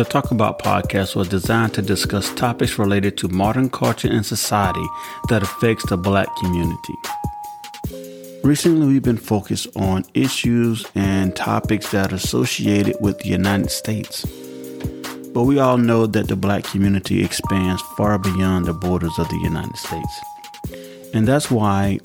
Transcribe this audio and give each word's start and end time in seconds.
The 0.00 0.04
Talk 0.04 0.30
About 0.30 0.58
podcast 0.58 1.14
was 1.14 1.28
designed 1.28 1.74
to 1.74 1.82
discuss 1.82 2.32
topics 2.32 2.78
related 2.78 3.18
to 3.18 3.28
modern 3.28 3.68
culture 3.68 4.08
and 4.08 4.24
society 4.24 4.86
that 5.28 5.42
affects 5.42 5.86
the 5.90 5.98
black 5.98 6.34
community. 6.36 6.94
Recently, 8.42 8.86
we've 8.86 9.02
been 9.02 9.18
focused 9.18 9.68
on 9.76 10.06
issues 10.14 10.86
and 10.94 11.36
topics 11.36 11.90
that 11.90 12.12
are 12.12 12.14
associated 12.14 12.96
with 13.02 13.18
the 13.18 13.28
United 13.28 13.70
States. 13.70 14.24
But 15.34 15.42
we 15.42 15.58
all 15.58 15.76
know 15.76 16.06
that 16.06 16.28
the 16.28 16.36
black 16.36 16.64
community 16.64 17.22
expands 17.22 17.82
far 17.98 18.18
beyond 18.18 18.64
the 18.64 18.72
borders 18.72 19.18
of 19.18 19.28
the 19.28 19.40
United 19.42 19.76
States. 19.76 20.20
And 21.12 21.28
that's 21.28 21.50
why 21.50 21.98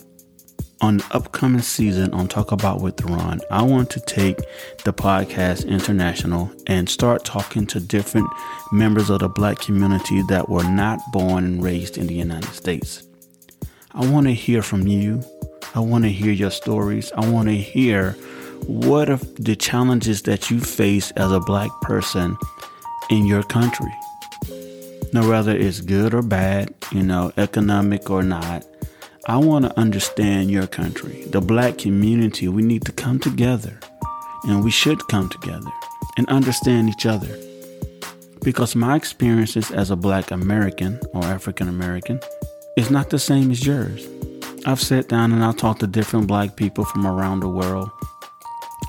on 0.82 0.98
the 0.98 1.06
upcoming 1.12 1.62
season 1.62 2.14
on 2.14 2.28
Talk 2.28 2.52
About 2.52 2.82
with 2.82 3.02
Ron, 3.04 3.42
I 3.50 3.62
want 3.62 3.90
to 3.92 4.00
take 4.02 4.38
the 4.84 4.94
podcast 4.94 5.68
international 5.68 6.52
and 6.68 6.90
start 6.90 7.24
talking 7.24 7.66
to 7.68 7.80
different 7.80 8.28
members 8.72 9.10
of 9.10 9.20
the 9.20 9.30
black 9.30 9.60
community 9.60 10.22
that 10.24 10.50
were 10.50 10.64
not 10.64 11.00
born 11.12 11.46
and 11.46 11.64
raised 11.64 11.98
in 11.98 12.08
the 12.08 12.14
United 12.14 12.52
States. 12.54 13.04
I 13.94 14.06
want 14.06 14.28
to 14.28 14.34
hear 14.34 14.62
from 14.62 14.88
you. 14.88 15.24
I 15.74 15.80
want 15.80 16.04
to 16.04 16.12
hear 16.12 16.32
your 16.32 16.52
stories. 16.52 17.12
I 17.14 17.30
want 17.30 17.48
to 17.48 17.56
hear 17.56 18.12
what 18.68 19.10
are 19.10 19.18
the 19.18 19.56
challenges 19.56 20.24
that 20.24 20.50
you 20.50 20.60
face 20.60 21.12
as 21.12 21.32
a 21.32 21.40
black 21.40 21.70
person 21.82 22.38
in 23.10 23.26
your 23.26 23.44
country. 23.44 23.94
Now, 25.14 25.30
whether 25.30 25.56
it's 25.56 25.80
good 25.82 26.14
or 26.14 26.22
bad, 26.22 26.74
you 26.92 27.04
know, 27.04 27.32
economic 27.38 28.10
or 28.10 28.22
not, 28.24 28.66
I 29.28 29.38
want 29.38 29.66
to 29.66 29.80
understand 29.80 30.52
your 30.52 30.68
country, 30.68 31.24
the 31.32 31.42
black 31.42 31.80
community. 31.80 32.48
We 32.48 32.62
need 32.62 32.86
to 32.86 32.92
come 32.92 33.20
together, 33.20 33.80
and 34.44 34.64
we 34.64 34.70
should 34.70 35.08
come 35.08 35.30
together 35.30 35.72
and 36.16 36.28
understand 36.30 36.90
each 36.90 37.08
other. 37.08 37.36
Because 38.44 38.76
my 38.76 38.96
experiences 38.96 39.72
as 39.72 39.90
a 39.90 39.96
black 39.96 40.30
American 40.30 41.00
or 41.12 41.24
African 41.24 41.68
American 41.68 42.20
is 42.78 42.92
not 42.92 43.10
the 43.10 43.18
same 43.18 43.50
as 43.50 43.66
yours. 43.66 44.08
I've 44.68 44.80
sat 44.80 45.10
down 45.10 45.32
and 45.32 45.44
I've 45.44 45.58
talked 45.58 45.80
to 45.80 45.88
different 45.88 46.28
black 46.28 46.56
people 46.56 46.86
from 46.86 47.08
around 47.08 47.40
the 47.40 47.50
world 47.50 47.90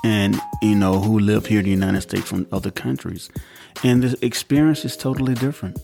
and, 0.05 0.39
you 0.61 0.75
know, 0.75 1.01
who 1.01 1.19
live 1.19 1.47
here 1.47 1.61
in 1.61 1.65
the 1.65 1.71
United 1.71 2.03
States 2.03 2.29
from 2.29 2.47
other 2.53 2.71
countries. 2.71 3.31
And 3.83 4.03
the 4.03 4.23
experience 4.25 4.85
is 4.85 4.99
totally 4.99 5.35
different. 5.35 5.79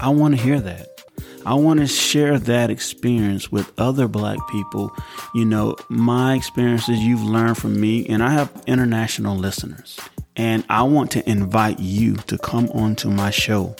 I 0.00 0.08
want 0.08 0.34
to 0.36 0.42
hear 0.42 0.60
that. 0.60 0.97
I 1.46 1.54
want 1.54 1.80
to 1.80 1.86
share 1.86 2.38
that 2.38 2.70
experience 2.70 3.50
with 3.50 3.72
other 3.78 4.08
black 4.08 4.38
people. 4.50 4.94
You 5.34 5.44
know, 5.44 5.76
my 5.88 6.34
experiences 6.34 6.98
you've 6.98 7.22
learned 7.22 7.58
from 7.58 7.80
me, 7.80 8.06
and 8.06 8.22
I 8.22 8.30
have 8.30 8.50
international 8.66 9.36
listeners. 9.36 9.98
And 10.36 10.64
I 10.68 10.82
want 10.82 11.10
to 11.12 11.28
invite 11.28 11.80
you 11.80 12.14
to 12.14 12.38
come 12.38 12.68
onto 12.70 13.10
my 13.10 13.30
show 13.30 13.74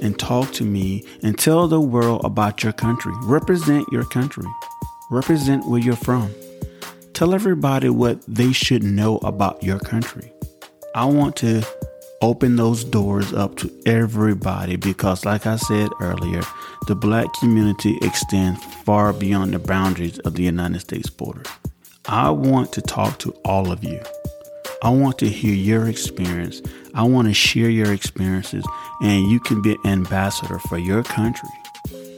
and 0.00 0.18
talk 0.18 0.52
to 0.54 0.64
me 0.64 1.04
and 1.22 1.38
tell 1.38 1.68
the 1.68 1.80
world 1.80 2.22
about 2.24 2.62
your 2.62 2.72
country. 2.72 3.12
Represent 3.22 3.86
your 3.92 4.04
country, 4.04 4.46
represent 5.10 5.68
where 5.68 5.80
you're 5.80 5.94
from. 5.94 6.30
Tell 7.14 7.34
everybody 7.34 7.88
what 7.88 8.20
they 8.26 8.52
should 8.52 8.82
know 8.82 9.18
about 9.18 9.62
your 9.62 9.78
country. 9.78 10.32
I 10.94 11.04
want 11.04 11.36
to 11.36 11.62
open 12.22 12.54
those 12.54 12.84
doors 12.84 13.32
up 13.32 13.56
to 13.56 13.70
everybody 13.84 14.76
because, 14.76 15.24
like 15.24 15.44
I 15.44 15.56
said 15.56 15.90
earlier, 16.00 16.42
the 16.86 16.94
black 16.94 17.26
community 17.34 17.98
extends 18.00 18.64
far 18.84 19.12
beyond 19.12 19.52
the 19.52 19.58
boundaries 19.58 20.20
of 20.20 20.34
the 20.34 20.44
United 20.44 20.80
States 20.80 21.10
border. 21.10 21.42
I 22.06 22.30
want 22.30 22.72
to 22.72 22.80
talk 22.80 23.18
to 23.18 23.32
all 23.44 23.72
of 23.72 23.82
you. 23.84 24.00
I 24.82 24.90
want 24.90 25.18
to 25.18 25.28
hear 25.28 25.54
your 25.54 25.88
experience. 25.88 26.62
I 26.94 27.02
want 27.02 27.28
to 27.28 27.34
share 27.34 27.70
your 27.70 27.92
experiences, 27.92 28.64
and 29.02 29.30
you 29.30 29.40
can 29.40 29.60
be 29.60 29.72
an 29.72 29.78
ambassador 29.84 30.58
for 30.60 30.78
your 30.78 31.02
country 31.02 31.48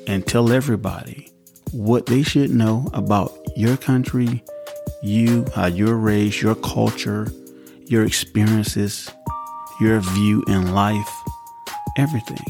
and 0.07 0.27
tell 0.27 0.53
everybody 0.53 1.33
what 1.73 2.07
they 2.07 2.23
should 2.23 2.51
know 2.51 2.89
about 2.93 3.33
your 3.57 3.77
country, 3.77 4.45
you, 5.03 5.47
how 5.55 5.67
you're 5.67 5.97
raised, 5.97 6.43
your 6.43 6.55
culture, 6.55 7.27
your 7.87 8.05
experiences, 8.05 9.11
your 9.81 10.01
view 10.01 10.45
in 10.47 10.75
life, 10.75 11.23
everything. 11.97 12.45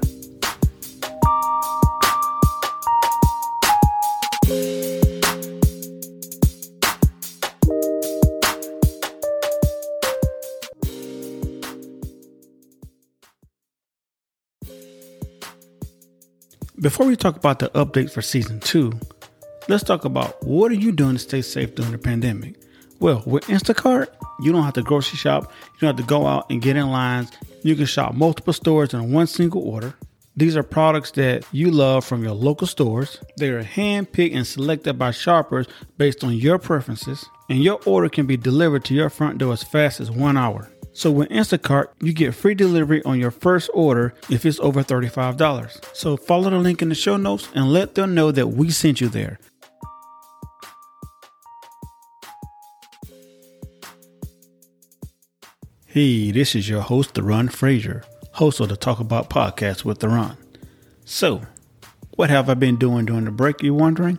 Before 16.85 17.07
we 17.07 17.17
talk 17.17 17.35
about 17.35 17.61
the 17.61 17.71
update 17.71 18.11
for 18.11 18.21
season 18.21 18.61
two, 18.61 18.93
let's 19.71 19.83
talk 19.83 20.05
about 20.05 20.45
what 20.45 20.71
are 20.71 20.75
you 20.75 20.93
doing 20.93 21.15
to 21.15 21.19
stay 21.19 21.41
safe 21.41 21.75
during 21.75 21.93
the 21.93 21.97
pandemic? 21.97 22.57
Well, 23.01 23.23
with 23.25 23.45
Instacart, 23.45 24.09
you 24.41 24.53
don't 24.53 24.65
have 24.65 24.75
to 24.75 24.83
grocery 24.83 25.17
shop, 25.17 25.45
you 25.45 25.81
don't 25.81 25.97
have 25.97 26.07
to 26.07 26.07
go 26.07 26.27
out 26.27 26.51
and 26.51 26.61
get 26.61 26.77
in 26.77 26.91
lines. 26.91 27.31
You 27.63 27.75
can 27.75 27.87
shop 27.87 28.13
multiple 28.13 28.53
stores 28.53 28.93
in 28.93 29.13
one 29.13 29.27
single 29.27 29.67
order. 29.67 29.95
These 30.37 30.59
are 30.59 30.63
products 30.63 31.13
that 31.13 31.47
you 31.53 31.71
love 31.71 32.05
from 32.05 32.23
your 32.23 32.35
local 32.35 32.67
stores. 32.67 33.19
They 33.39 33.49
are 33.49 33.65
handpicked 33.65 34.37
and 34.37 34.47
selected 34.47 34.99
by 34.99 35.13
shoppers 35.13 35.67
based 35.97 36.23
on 36.23 36.35
your 36.35 36.59
preferences, 36.59 37.25
and 37.49 37.65
your 37.65 37.81
order 37.87 38.11
can 38.11 38.27
be 38.27 38.37
delivered 38.37 38.85
to 38.85 38.95
your 38.95 39.09
front 39.09 39.39
door 39.39 39.55
as 39.55 39.63
fast 39.63 40.01
as 40.01 40.11
one 40.11 40.37
hour. 40.37 40.69
So 40.95 41.11
with 41.11 41.29
Instacart, 41.29 41.89
you 42.01 42.13
get 42.13 42.37
free 42.37 42.55
delivery 42.55 43.03
on 43.03 43.19
your 43.19 43.33
first 43.33 43.69
order 43.75 44.15
if 44.31 44.47
it's 44.47 44.61
over 44.61 44.83
$35. 44.85 45.95
So 45.95 46.17
follow 46.17 46.49
the 46.51 46.59
link 46.59 46.83
in 46.83 46.89
the 46.89 46.95
show 46.95 47.17
notes 47.17 47.49
and 47.53 47.73
let 47.73 47.97
them 47.97 48.15
know 48.15 48.31
that 48.31 48.51
we 48.51 48.71
sent 48.71 49.01
you 49.01 49.09
there. 49.09 49.41
Hey, 55.87 56.31
this 56.31 56.55
is 56.55 56.69
your 56.69 56.81
host, 56.81 57.19
Ron 57.19 57.49
Frazier, 57.49 58.05
host 58.33 58.61
of 58.61 58.69
the 58.69 58.77
Talk 58.77 59.01
About 59.01 59.29
podcast 59.29 59.85
with 59.85 60.03
Ron. 60.03 60.37
So, 61.05 61.43
what 62.17 62.31
have 62.31 62.49
I 62.49 62.55
been 62.55 62.77
doing 62.77 63.05
during 63.05 63.25
the 63.25 63.31
break, 63.31 63.63
You're 63.63 63.75
wondering? 63.75 64.19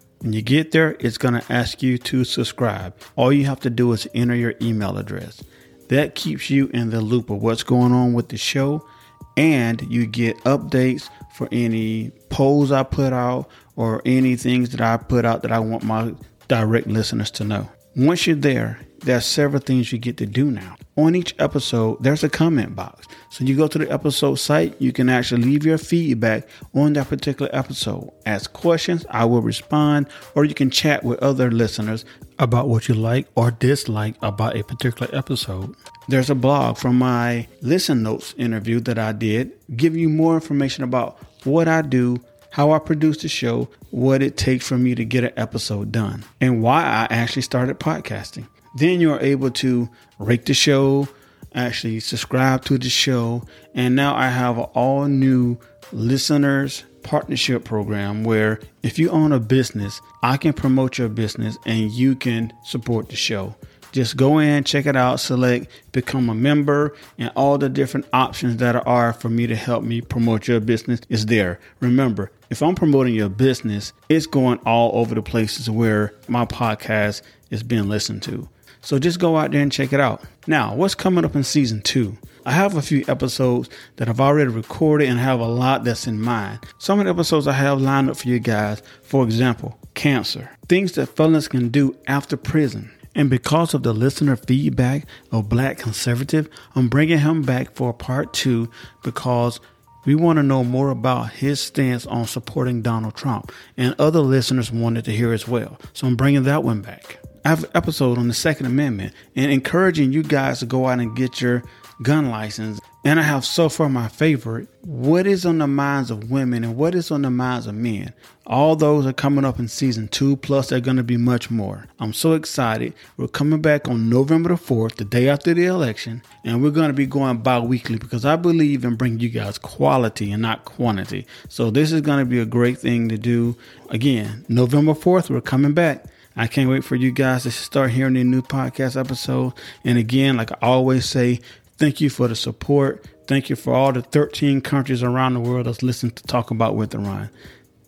when 0.21 0.33
you 0.33 0.41
get 0.43 0.71
there, 0.71 0.95
it's 0.99 1.17
going 1.17 1.33
to 1.33 1.51
ask 1.51 1.81
you 1.81 1.97
to 1.97 2.23
subscribe. 2.23 2.95
All 3.15 3.33
you 3.33 3.45
have 3.45 3.59
to 3.61 3.71
do 3.71 3.91
is 3.91 4.07
enter 4.13 4.35
your 4.35 4.53
email 4.61 4.97
address. 4.97 5.43
That 5.89 6.13
keeps 6.13 6.49
you 6.49 6.67
in 6.67 6.91
the 6.91 7.01
loop 7.01 7.29
of 7.31 7.41
what's 7.41 7.63
going 7.63 7.91
on 7.91 8.13
with 8.13 8.29
the 8.29 8.37
show, 8.37 8.87
and 9.35 9.81
you 9.91 10.05
get 10.05 10.37
updates 10.43 11.09
for 11.33 11.49
any 11.51 12.11
polls 12.29 12.71
I 12.71 12.83
put 12.83 13.13
out 13.13 13.49
or 13.75 14.01
any 14.05 14.35
things 14.35 14.69
that 14.69 14.81
I 14.81 14.97
put 14.97 15.25
out 15.25 15.41
that 15.41 15.51
I 15.51 15.59
want 15.59 15.83
my 15.83 16.13
direct 16.47 16.87
listeners 16.87 17.31
to 17.31 17.43
know. 17.43 17.67
Once 17.95 18.27
you're 18.27 18.35
there, 18.35 18.79
there's 19.03 19.25
several 19.25 19.61
things 19.61 19.91
you 19.91 19.97
get 19.97 20.17
to 20.17 20.25
do 20.25 20.51
now. 20.51 20.75
On 20.95 21.15
each 21.15 21.33
episode, 21.39 22.03
there's 22.03 22.23
a 22.23 22.29
comment 22.29 22.75
box. 22.75 23.07
So 23.29 23.43
you 23.45 23.55
go 23.55 23.67
to 23.67 23.77
the 23.77 23.91
episode 23.91 24.35
site, 24.35 24.79
you 24.81 24.91
can 24.91 25.09
actually 25.09 25.43
leave 25.43 25.65
your 25.65 25.77
feedback 25.77 26.47
on 26.75 26.93
that 26.93 27.07
particular 27.07 27.49
episode. 27.53 28.11
Ask 28.25 28.51
questions, 28.53 29.05
I 29.09 29.25
will 29.25 29.41
respond, 29.41 30.07
or 30.35 30.45
you 30.45 30.53
can 30.53 30.69
chat 30.69 31.03
with 31.03 31.19
other 31.19 31.49
listeners 31.49 32.05
about 32.39 32.67
what 32.67 32.87
you 32.87 32.93
like 32.95 33.27
or 33.35 33.51
dislike 33.51 34.15
about 34.21 34.57
a 34.57 34.63
particular 34.63 35.13
episode. 35.15 35.75
There's 36.07 36.29
a 36.29 36.35
blog 36.35 36.77
from 36.77 36.97
my 36.97 37.47
listen 37.61 38.03
notes 38.03 38.35
interview 38.37 38.79
that 38.81 38.99
I 38.99 39.13
did, 39.13 39.51
giving 39.75 39.99
you 40.01 40.09
more 40.09 40.35
information 40.35 40.83
about 40.83 41.17
what 41.45 41.67
I 41.67 41.81
do, 41.83 42.17
how 42.51 42.71
I 42.71 42.79
produce 42.79 43.17
the 43.17 43.29
show, 43.29 43.69
what 43.91 44.21
it 44.21 44.35
takes 44.37 44.67
for 44.67 44.77
me 44.77 44.93
to 44.95 45.05
get 45.05 45.23
an 45.23 45.33
episode 45.37 45.91
done, 45.91 46.25
and 46.41 46.61
why 46.61 46.81
I 46.83 47.07
actually 47.09 47.43
started 47.43 47.79
podcasting. 47.79 48.45
Then 48.75 49.01
you're 49.01 49.19
able 49.19 49.51
to 49.51 49.89
rate 50.19 50.45
the 50.45 50.53
show, 50.53 51.07
actually 51.53 51.99
subscribe 51.99 52.63
to 52.65 52.77
the 52.77 52.89
show, 52.89 53.43
and 53.73 53.95
now 53.95 54.15
I 54.15 54.29
have 54.29 54.57
an 54.57 54.65
all 54.73 55.05
new 55.05 55.57
listeners 55.91 56.83
partnership 57.03 57.63
program 57.63 58.23
where 58.23 58.59
if 58.83 58.99
you 58.99 59.09
own 59.09 59.31
a 59.31 59.39
business, 59.39 60.01
I 60.23 60.37
can 60.37 60.53
promote 60.53 60.97
your 60.97 61.09
business 61.09 61.57
and 61.65 61.91
you 61.91 62.15
can 62.15 62.53
support 62.63 63.09
the 63.09 63.15
show. 63.15 63.55
Just 63.91 64.15
go 64.15 64.39
in, 64.39 64.63
check 64.63 64.85
it 64.85 64.95
out, 64.95 65.19
select 65.19 65.67
become 65.91 66.29
a 66.29 66.35
member, 66.35 66.95
and 67.17 67.29
all 67.35 67.57
the 67.57 67.67
different 67.67 68.05
options 68.13 68.57
that 68.57 68.87
are 68.87 69.11
for 69.11 69.27
me 69.27 69.47
to 69.47 69.55
help 69.55 69.83
me 69.83 69.99
promote 69.99 70.47
your 70.47 70.61
business 70.61 71.01
is 71.09 71.25
there. 71.25 71.59
Remember, 71.81 72.31
if 72.49 72.61
I'm 72.61 72.75
promoting 72.75 73.13
your 73.15 73.27
business, 73.27 73.91
it's 74.07 74.27
going 74.27 74.59
all 74.59 74.91
over 74.93 75.13
the 75.13 75.21
places 75.21 75.69
where 75.69 76.13
my 76.29 76.45
podcast 76.45 77.21
is 77.49 77.63
being 77.63 77.89
listened 77.89 78.23
to. 78.23 78.47
So 78.81 78.99
just 78.99 79.19
go 79.19 79.37
out 79.37 79.51
there 79.51 79.61
and 79.61 79.71
check 79.71 79.93
it 79.93 79.99
out. 79.99 80.23
Now, 80.47 80.75
what's 80.75 80.95
coming 80.95 81.23
up 81.23 81.35
in 81.35 81.43
season 81.43 81.81
two? 81.81 82.17
I 82.45 82.51
have 82.51 82.75
a 82.75 82.81
few 82.81 83.05
episodes 83.07 83.69
that 83.97 84.09
I've 84.09 84.19
already 84.19 84.49
recorded 84.49 85.07
and 85.07 85.19
have 85.19 85.39
a 85.39 85.45
lot 85.45 85.83
that's 85.83 86.07
in 86.07 86.19
mind. 86.19 86.59
Some 86.79 86.99
of 86.99 87.05
the 87.05 87.11
episodes 87.11 87.47
I 87.47 87.53
have 87.53 87.79
lined 87.79 88.09
up 88.09 88.17
for 88.17 88.27
you 88.27 88.39
guys, 88.39 88.81
for 89.03 89.23
example, 89.23 89.77
cancer, 89.93 90.49
things 90.67 90.93
that 90.93 91.15
felons 91.15 91.47
can 91.47 91.69
do 91.69 91.95
after 92.07 92.35
prison. 92.37 92.91
And 93.13 93.29
because 93.29 93.73
of 93.73 93.83
the 93.83 93.93
listener 93.93 94.35
feedback 94.35 95.05
of 95.31 95.49
Black 95.49 95.77
Conservative, 95.77 96.49
I'm 96.75 96.87
bringing 96.87 97.19
him 97.19 97.43
back 97.43 97.75
for 97.75 97.93
part 97.93 98.33
two 98.33 98.71
because 99.03 99.59
we 100.05 100.15
want 100.15 100.37
to 100.37 100.43
know 100.43 100.63
more 100.63 100.89
about 100.89 101.31
his 101.31 101.59
stance 101.59 102.07
on 102.07 102.25
supporting 102.25 102.81
Donald 102.81 103.15
Trump. 103.15 103.51
And 103.77 103.93
other 103.99 104.21
listeners 104.21 104.71
wanted 104.71 105.05
to 105.05 105.11
hear 105.11 105.33
as 105.33 105.47
well. 105.47 105.77
So 105.93 106.07
I'm 106.07 106.15
bringing 106.15 106.43
that 106.43 106.63
one 106.63 106.81
back. 106.81 107.19
I 107.43 107.49
have 107.49 107.63
an 107.63 107.71
episode 107.73 108.19
on 108.19 108.27
the 108.27 108.35
Second 108.35 108.67
Amendment 108.67 109.13
and 109.35 109.51
encouraging 109.51 110.13
you 110.13 110.21
guys 110.21 110.59
to 110.59 110.67
go 110.67 110.87
out 110.87 110.99
and 110.99 111.15
get 111.15 111.41
your 111.41 111.63
gun 112.03 112.29
license. 112.29 112.79
And 113.03 113.19
I 113.19 113.23
have 113.23 113.43
so 113.43 113.67
far 113.67 113.89
my 113.89 114.09
favorite 114.09 114.67
what 114.81 115.25
is 115.25 115.43
on 115.43 115.57
the 115.57 115.65
minds 115.65 116.11
of 116.11 116.29
women 116.29 116.63
and 116.63 116.75
what 116.75 116.93
is 116.93 117.09
on 117.09 117.23
the 117.23 117.31
minds 117.31 117.65
of 117.65 117.73
men. 117.73 118.13
All 118.45 118.75
those 118.75 119.07
are 119.07 119.13
coming 119.13 119.43
up 119.43 119.57
in 119.57 119.67
season 119.67 120.07
two, 120.07 120.35
plus 120.35 120.69
they're 120.69 120.79
going 120.79 120.97
to 120.97 121.03
be 121.03 121.17
much 121.17 121.49
more. 121.49 121.87
I'm 121.99 122.13
so 122.13 122.33
excited. 122.33 122.93
We're 123.17 123.27
coming 123.27 123.61
back 123.61 123.87
on 123.87 124.07
November 124.07 124.49
the 124.49 124.55
4th, 124.55 124.95
the 124.95 125.05
day 125.05 125.27
after 125.29 125.53
the 125.55 125.65
election, 125.65 126.21
and 126.43 126.61
we're 126.61 126.69
going 126.69 126.89
to 126.89 126.93
be 126.93 127.07
going 127.07 127.37
bi 127.37 127.59
weekly 127.59 127.97
because 127.97 128.23
I 128.23 128.35
believe 128.35 128.85
in 128.85 128.95
bringing 128.95 129.19
you 129.19 129.29
guys 129.29 129.57
quality 129.57 130.31
and 130.31 130.43
not 130.43 130.65
quantity. 130.65 131.25
So 131.49 131.71
this 131.71 131.91
is 131.91 132.01
going 132.01 132.19
to 132.19 132.25
be 132.25 132.39
a 132.39 132.45
great 132.45 132.77
thing 132.77 133.09
to 133.09 133.17
do. 133.17 133.55
Again, 133.89 134.45
November 134.47 134.93
4th, 134.93 135.31
we're 135.31 135.41
coming 135.41 135.73
back. 135.73 136.05
I 136.35 136.47
can't 136.47 136.69
wait 136.69 136.83
for 136.83 136.95
you 136.95 137.11
guys 137.11 137.43
to 137.43 137.51
start 137.51 137.91
hearing 137.91 138.13
the 138.13 138.23
new 138.23 138.41
podcast 138.41 138.99
episode. 138.99 139.53
And 139.83 139.97
again, 139.97 140.37
like 140.37 140.51
I 140.51 140.57
always 140.61 141.05
say, 141.05 141.39
thank 141.77 142.01
you 142.01 142.09
for 142.09 142.27
the 142.27 142.35
support. 142.35 143.05
Thank 143.27 143.49
you 143.49 143.55
for 143.55 143.73
all 143.73 143.91
the 143.91 144.01
13 144.01 144.61
countries 144.61 145.03
around 145.03 145.33
the 145.33 145.39
world 145.39 145.67
that's 145.67 145.83
listening 145.83 146.13
to 146.13 146.23
Talk 146.23 146.51
About 146.51 146.75
with 146.75 146.93
Ron. 146.95 147.29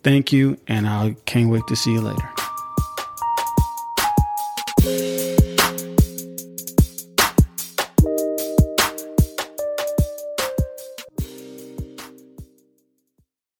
Thank 0.02 0.32
you, 0.32 0.58
and 0.68 0.86
I 0.86 1.16
can't 1.24 1.48
wait 1.48 1.66
to 1.68 1.76
see 1.76 1.92
you 1.92 2.00
later. 2.00 2.43